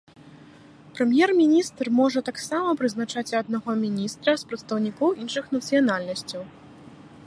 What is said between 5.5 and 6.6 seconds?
нацыянальнасцяў.